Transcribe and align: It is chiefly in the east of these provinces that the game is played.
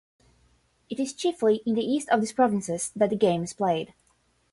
It 0.89 0.99
is 0.99 1.13
chiefly 1.13 1.57
in 1.63 1.75
the 1.75 1.85
east 1.85 2.09
of 2.09 2.21
these 2.21 2.33
provinces 2.33 2.91
that 2.95 3.11
the 3.11 3.15
game 3.15 3.43
is 3.43 3.53
played. 3.53 3.93